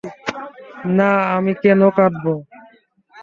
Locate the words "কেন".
1.63-1.81